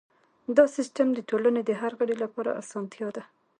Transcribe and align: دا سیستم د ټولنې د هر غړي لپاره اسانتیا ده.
دا 0.57 0.65
سیستم 0.75 1.07
د 1.13 1.19
ټولنې 1.29 1.61
د 1.65 1.71
هر 1.81 1.91
غړي 1.99 2.15
لپاره 2.23 2.57
اسانتیا 2.61 3.07
ده. 3.15 3.23